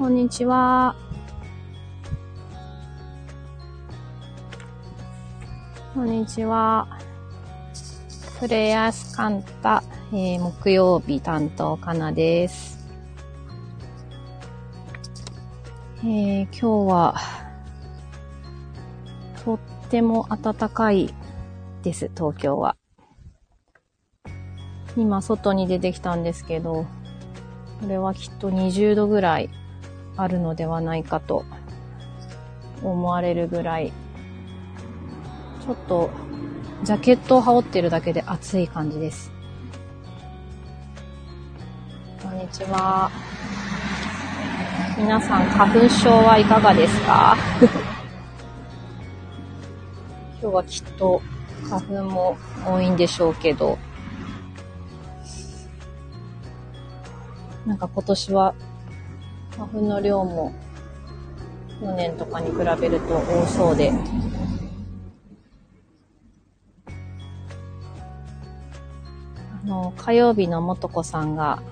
[0.00, 0.96] こんにちは。
[5.92, 6.88] こんにちは。
[8.40, 12.78] プレイヤースカンタ、えー、木曜日担当かなです。
[15.98, 17.14] えー、今日は、
[19.44, 19.58] とっ
[19.90, 21.14] ても暖かい
[21.82, 22.74] です、東京は。
[24.96, 26.86] 今、外に出てきたんですけど、
[27.82, 29.50] これはきっと20度ぐらい
[30.20, 31.46] あるのではないかと
[32.82, 33.90] 思われるぐらい、
[35.64, 36.10] ちょっと
[36.82, 39.32] ジャケットを羽織ってるだけで暑い感じです。
[42.22, 43.10] こんにちは。
[44.98, 47.34] 皆さん、花粉症はいかがですか？
[50.42, 51.22] 今日はきっと
[51.68, 53.78] 花粉も多いんでしょうけど、
[57.66, 58.54] なんか今年は
[59.60, 60.54] 花粉の量も
[61.78, 63.92] 去年とかに比べると多そうで、
[69.62, 71.62] あの、火曜日のもとこさんが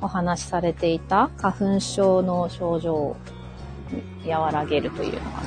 [0.00, 3.16] お話しされていた花粉症の症状を
[4.24, 5.42] 和らげるというのが、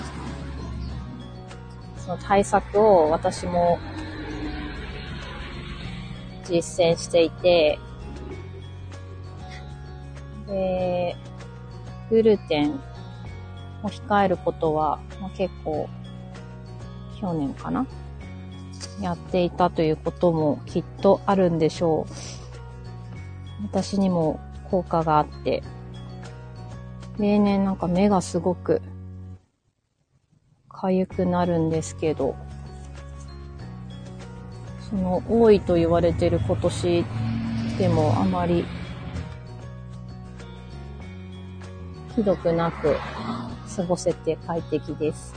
[1.99, 3.79] その対策を私も
[6.43, 7.79] 実践していて、
[10.47, 11.15] で、
[12.09, 12.75] グルテン
[13.83, 15.89] を控えることは、まあ、結構、
[17.19, 17.87] 去年かな？
[19.01, 22.13] やっていたということもきっとあるんでしょう。
[23.63, 25.63] 私にも効果があって、
[27.17, 28.81] 例年なんか目がすごく
[30.69, 32.35] 痒くなるんですけど、
[34.89, 37.05] その多いと言われてる今年
[37.77, 38.65] でもあまり
[42.15, 42.95] ひどくなく
[43.75, 45.33] 過ごせて快適です。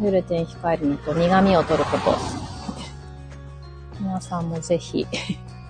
[0.00, 2.14] グルテン控えるのと苦味を取ること。
[3.98, 5.06] 皆さんもぜひ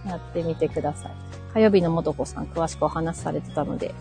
[0.07, 1.13] やってみてください。
[1.55, 3.95] 火曜日のもとこさん詳しくお話しされてたので、ぜ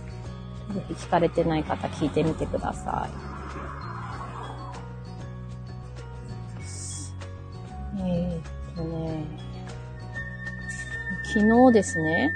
[0.87, 3.37] ひ聞かれてない方聞いてみてください。
[7.99, 9.23] えー、っとね、
[11.23, 12.31] 昨日ですね、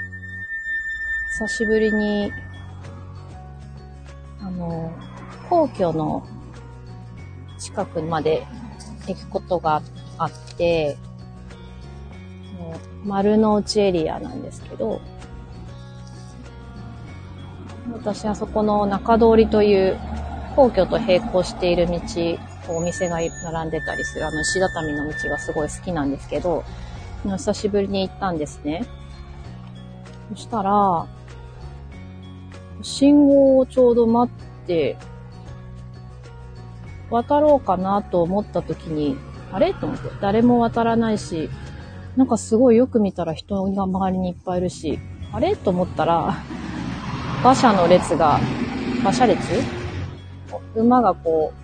[1.41, 2.31] 久しぶりに、
[4.40, 4.91] あの、
[5.50, 6.24] 皇居の
[7.57, 8.46] 近くまで
[9.07, 9.81] 行くことが
[10.19, 10.97] あって、
[13.03, 15.02] 丸の内エリアなんですけど、
[17.91, 20.00] 私はそこの中通りという
[20.56, 21.97] 皇居と並行している道、
[22.69, 26.63] お店が並んでたりするあの石畳の道がすごい好きなんですけど、
[27.23, 28.85] 久しぶりに行ったんですね。
[30.29, 31.08] そしたら、
[32.81, 34.97] 信号をちょうど待って、
[37.09, 39.18] 渡ろうかなと思った時に、
[39.52, 39.74] あれ？
[39.74, 41.50] と思って、誰も渡らないし、
[42.16, 45.00] なんかすごいよく見たら人が周りにいっぱいいるし、
[45.34, 45.56] あれ？
[45.56, 46.38] と思ったら、
[47.41, 48.40] 馬車の列が、
[49.02, 49.41] 馬車列？
[50.75, 51.58] 馬がこう、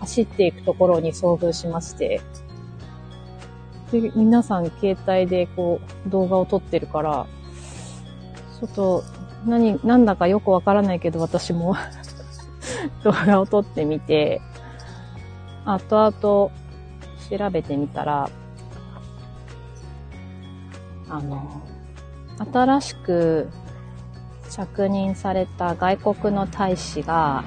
[0.00, 2.20] 走っていくところに遭遇しまして、
[3.90, 7.26] で、皆さん携帯でこう動画を撮ってるから、
[8.62, 9.04] ちょっと、
[9.44, 11.74] 何、なんだかよくわからないけど、私も。
[13.02, 14.40] 動画を撮ってみて、
[15.64, 16.50] 後々
[17.28, 18.30] 調べてみたら、
[21.08, 21.60] あの、
[22.52, 23.50] 新しく
[24.48, 27.42] 着任された外国の大使が、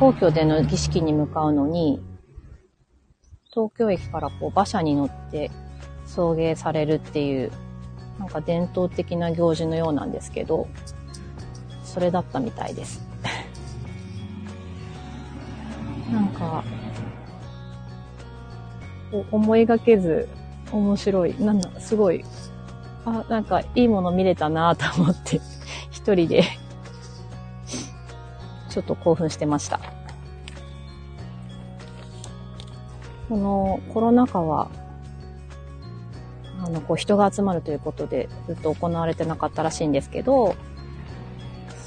[0.00, 2.02] 皇居での儀式に向かうのに、
[3.52, 5.50] 東京駅からこう馬車に乗って
[6.06, 7.52] 送迎されるっていう
[8.18, 10.68] なんか伝統的な行事のようなんですけど、
[11.84, 13.02] それだったみたいです。
[16.10, 16.64] なんか、
[19.30, 20.28] 思いがけず
[20.72, 21.34] 面白い。
[21.38, 22.24] なんだ、すごい、
[23.04, 25.40] あ、なんかいいもの見れたなと思って、
[25.90, 26.44] 一人で
[28.68, 29.80] ちょっと興奮してました。
[33.28, 34.68] このコロナ禍は
[36.72, 40.56] の、こう人が集まるということでずっと行われてなかったらしいんですけど、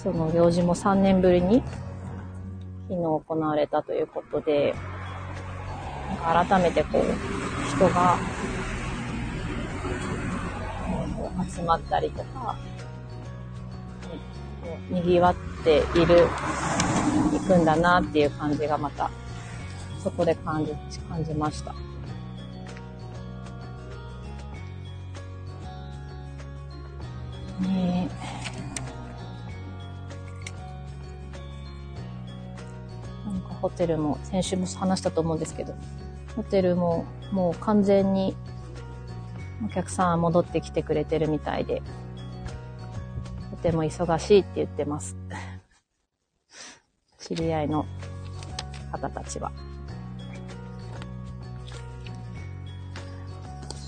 [0.03, 1.63] その行事も3年ぶりに
[2.87, 4.75] 昨日行われたということで、
[6.23, 7.03] 改めてこう、
[7.75, 8.17] 人が
[11.49, 12.55] 集まったりとか、
[14.91, 16.27] 賑わっている、
[17.31, 19.09] 行くんだなっていう感じがまた、
[20.03, 20.73] そこで感じ、
[21.09, 21.73] 感じました。
[27.61, 28.09] ね
[33.25, 35.75] なんかホテルも、先週も話したと思うんですけど、
[36.35, 38.35] ホテルももう完全に
[39.65, 41.81] お客さんは戻ってきてくれてるみたいで、
[43.51, 45.15] とても忙しいって言ってます。
[47.17, 47.85] 知り合いの
[48.91, 49.51] 方たちは。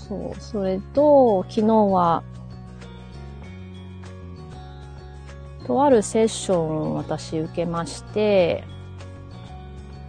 [0.08, 2.22] そう、それと、昨日は、
[5.68, 8.64] とあるセッションを私受けまして、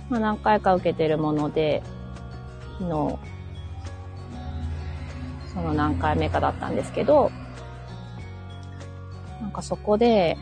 [0.09, 1.83] まあ何回か受けてるもので、
[2.79, 3.19] 昨日、
[5.53, 7.29] その何回目かだったんですけど、
[9.41, 10.37] なんかそこで、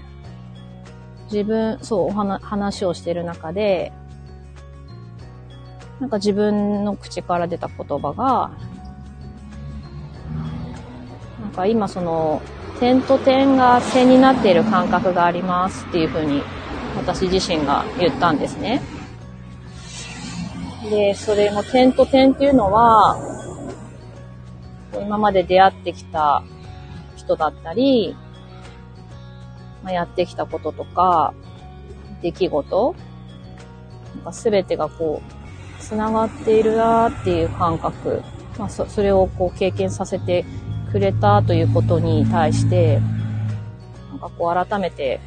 [1.32, 3.92] 自分、そう、お話話をしてる中で、
[6.00, 8.52] なんか自分の口から出た言葉が、
[11.42, 12.40] なんか今その、
[12.80, 16.44] 点と点が線になっている感覚がありますっていうふうに
[16.96, 18.82] 私自身が言ったんですね。
[20.90, 23.18] で、それも点と点っていうのは、
[24.94, 26.44] 今まで出会ってきた
[27.16, 28.16] 人だったり、
[29.84, 31.34] まあ、やってきたこととか、
[32.22, 32.96] 出来事、
[34.16, 35.22] なんか全てがこ
[35.80, 38.22] う、繋がっているなっていう感覚、
[38.58, 40.46] まあそ、それをこう経験させて
[40.92, 43.00] くれたということに対して、
[44.10, 45.20] なんかこう改めて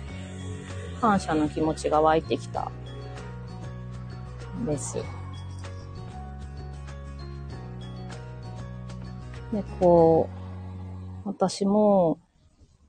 [1.00, 2.70] 感謝の気持ちが湧いてきた
[4.58, 4.98] んです。
[9.52, 10.28] で、こ
[11.24, 12.18] う、私も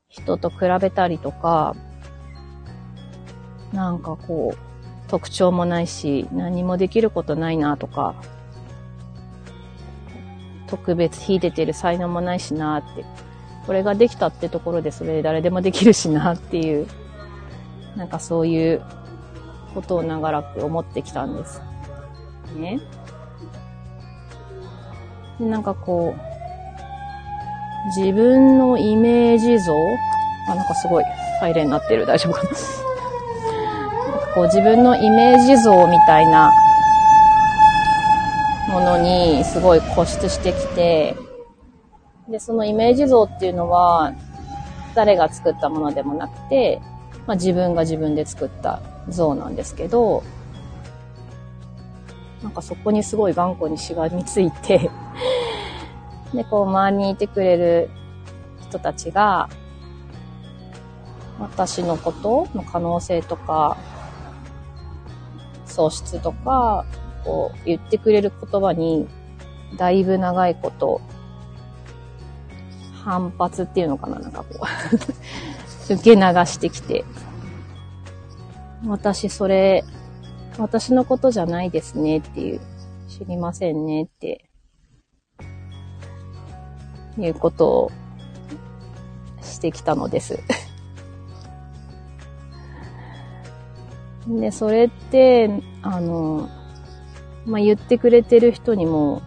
[0.09, 1.75] 人と比べたりとか、
[3.73, 8.15] なんかこう、特徴もないし、何もできることないなとか、
[10.71, 13.05] 特別秀でてる才能もないしなって、
[13.67, 16.87] これができたってところでそれで誰でもできるしなっていう、
[17.97, 18.81] なんかそういう
[19.75, 21.61] ことを長らく思ってきたんです。
[22.55, 22.79] ね。
[25.39, 26.21] で、なんかこう、
[27.99, 29.73] 自分のイメージ像？
[30.49, 31.03] あ、なんかすごい、
[31.39, 32.05] サイレンになってる。
[32.05, 32.49] 大丈夫かな
[34.33, 36.49] こう自分のイメージ像みたいな
[38.71, 41.17] ものにすごい固執してきて、
[42.29, 44.13] で、そのイメージ像っていうのは、
[44.95, 46.81] 誰が作ったものでもなくて、
[47.27, 50.23] まあ、自分が自分で作った像なんですけど、
[52.41, 54.89] なんかそこにすごい頑固にしがみついて
[56.33, 57.89] で、こう、周りにいてくれる
[58.61, 59.49] 人たちが、
[61.39, 63.75] 私のことの可能性とか、
[65.65, 66.85] 喪失とか、
[67.23, 69.07] こう、言ってくれる言葉に、
[69.77, 71.01] だいぶ長いこと、
[73.03, 74.65] 反発っていうのかななんかこう。
[75.93, 77.03] 受け流してきて、
[78.87, 79.83] 私それ、
[80.57, 82.61] 私のことじゃないですねっていう、
[83.07, 84.45] 知りませんねって。
[87.17, 87.91] いうことを
[89.41, 90.39] してきたのです。
[94.27, 95.49] で、それって、
[95.81, 96.47] あの、
[97.45, 99.21] まあ、言ってくれてる人にも、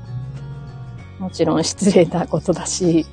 [1.19, 3.07] もちろん失礼なことだし、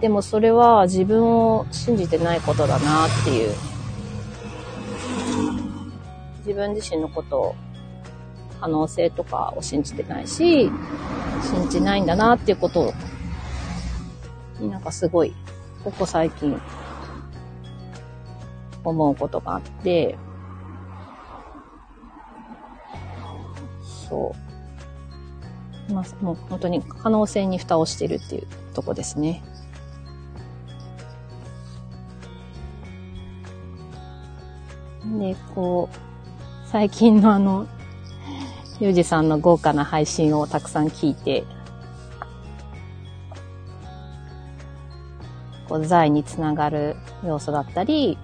[0.00, 3.54] でもそれは自分を信じてないことだなっていう、
[6.38, 7.54] 自分自身のことを、
[8.60, 10.70] 可能性とかを信じてないし、
[11.40, 12.94] 信じないんだなっていうことを、
[14.60, 15.34] なんかすごい、
[15.82, 16.60] ここ最近、
[18.84, 20.16] 思うことがあって、
[24.12, 24.34] そ
[25.88, 25.92] う。
[25.92, 29.42] まあ、もう本当に可能性に蓋をしてるっていうとこですね。
[35.18, 37.66] で、こう、最近のあの、
[38.80, 41.44] ゆうじさんの豪華な配信をたくさん聞いて、
[45.68, 48.18] こう財につながる要素だったり、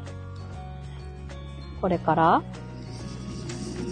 [1.80, 2.42] これから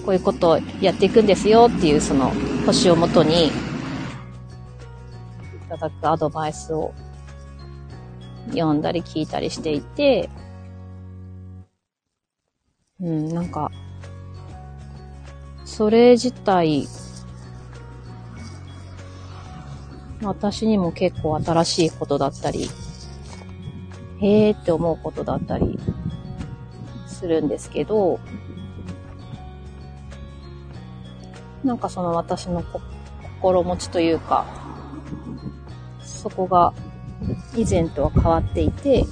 [0.07, 2.33] こういうことをやっていくんですよっていうその
[2.65, 3.51] 星をもとにい
[5.69, 6.95] ただくアドバイスを
[8.51, 10.31] 読んだり聞いたりしていて、
[13.01, 13.71] うん、なんか
[15.77, 16.89] それ自体、
[20.23, 22.71] 私にも結構新しいことだったり、
[24.23, 25.79] へーって思うことだったり
[27.07, 28.21] するんですけど、
[31.67, 32.63] なんかその私の
[33.41, 34.47] 心持ちというか、
[36.01, 36.73] そこが
[37.57, 39.05] 以前とは変わっていて、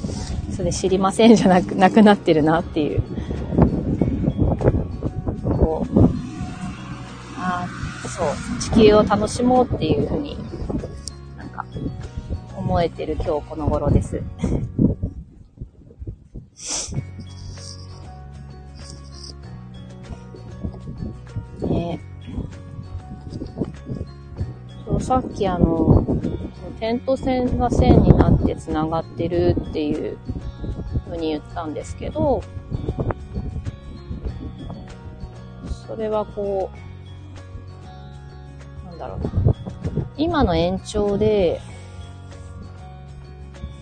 [0.55, 3.03] それ知りませんじゃなく、 なくなってるなっていう。
[5.43, 6.01] こう、
[7.37, 10.39] ああ、そう、地球を楽しもうっていうふうに、
[11.37, 11.65] なんか、
[12.57, 14.23] 思えてる今日この頃です。
[25.15, 26.05] さっきあの、
[26.81, 30.19] 点と線が線になって繋がってるっていう
[31.05, 32.43] 風に言ったんですけど、
[35.87, 36.69] それはこ
[38.83, 39.31] う、なんだろうな。
[40.17, 41.61] 今の延長で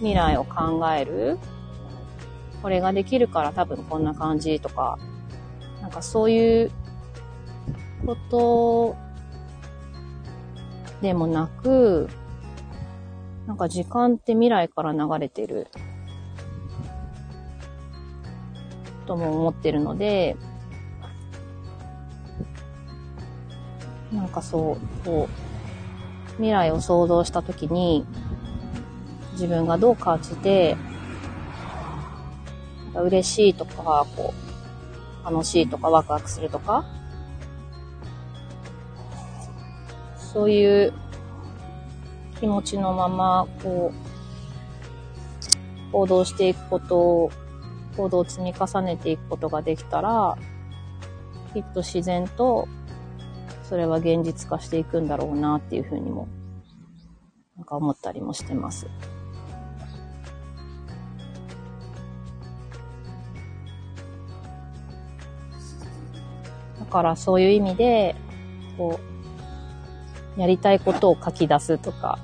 [0.00, 1.38] 未来を考える
[2.60, 4.98] これができるから多分こんな感じとか、
[5.80, 6.70] なんかそういう
[8.04, 9.11] こと
[11.02, 12.08] でもなく、
[13.46, 15.66] なんか時間って未来から流れてる。
[19.06, 20.36] とも思ってるので、
[24.12, 28.06] なんかそう、こう、未来を想像したときに、
[29.32, 30.76] 自分がどう感じて、
[32.94, 34.32] 嬉しいとか、こ
[35.22, 36.84] う、楽しいとか、ワクワクするとか、
[40.32, 40.92] そういう
[42.40, 43.92] 気持ちのまま、こ
[45.90, 47.30] う、行動していくことを、
[47.96, 50.38] 行動を積み重ねていくことができたら、
[51.52, 52.66] きっと自然と、
[53.62, 56.28] それは現実化していくんだろうなっていうふうにも、
[57.56, 58.86] なんか思ったりもしてます。
[66.80, 68.16] だからそういう意味で、
[68.78, 69.11] こう、
[70.36, 72.18] やりたいことを書き出すとか、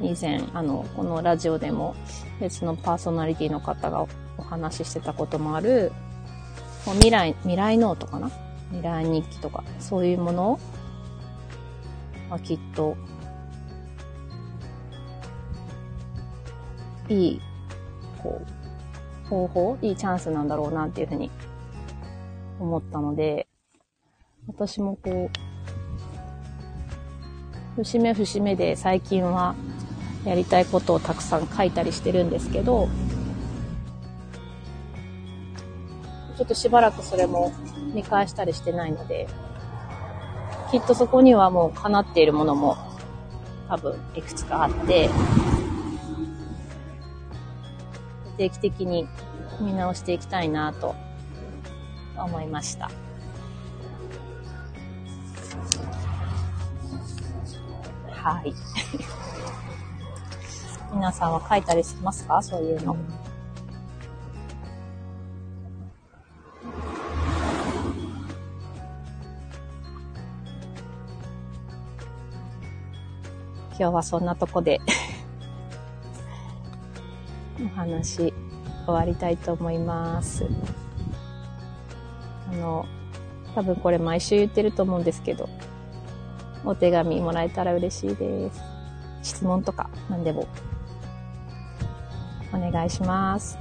[0.00, 1.96] 以前、あの、このラジオでも
[2.38, 5.90] 別のパーソナリティの方がお話ししてたこともある、
[6.84, 8.30] 未来、未来ノートかな？
[8.68, 10.60] 未来日記とか、そういうもの
[12.28, 12.96] はきっと、
[17.08, 17.40] いい、
[18.22, 18.42] こ
[19.24, 21.30] う、方法、いいチャンスなんだろうなっていうふうに
[22.60, 23.46] 思ったので、
[24.46, 25.30] 私もこ
[27.76, 29.54] う、節目節目で最近は
[30.24, 32.88] やりたいことをたくさん書いたりしてるんですけど、
[36.36, 37.52] ちょっとしばらくそれも
[37.94, 39.26] 見返したりしてないので、
[40.70, 42.76] きっとそこにはもう叶っているものも
[43.68, 45.08] 多分いくつかあって、
[48.36, 49.08] 定期的に
[49.60, 50.94] 見直していきたいなと
[52.16, 52.90] 思いました。
[58.26, 58.52] はい。
[60.92, 62.42] 皆さんは書いたりしますか？
[62.42, 62.96] そういうの。
[73.78, 74.80] 今日はそんなとこで
[77.64, 78.34] お話
[78.86, 80.48] 終わりたいと思います。
[82.50, 82.86] あの、
[83.54, 85.48] 多分これ毎週言ってると思うんですけど、
[86.66, 88.60] お手紙もらえたら嬉しいです。
[89.22, 90.46] 質問とか何でも
[92.52, 93.56] お願いします。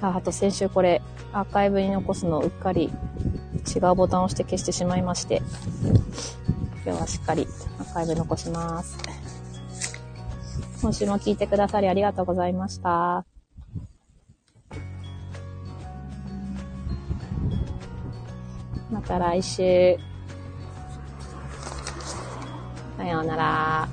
[0.00, 1.02] あ、あと先週これ
[1.32, 2.90] アーカイブに残すのをうっかり
[3.74, 5.42] 違うボタンを押して消してしまいまして、
[6.84, 7.46] 今日はしっかり
[7.78, 8.96] アーカイブ残します。
[10.80, 13.26] 今週も聞いてくださりありがとうございました。
[18.90, 19.98] また来週。
[23.00, 23.82] さようなら。
[23.82, 23.88] あ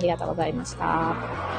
[0.00, 1.55] りがとうございました。